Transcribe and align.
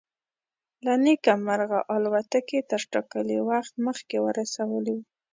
له 0.85 0.93
نیکه 1.05 1.33
مرغه 1.45 1.79
الوتکې 1.95 2.59
تر 2.71 2.81
ټاکلي 2.93 3.37
وخت 3.49 3.73
مخکې 3.85 4.17
ورسولو. 4.25 4.97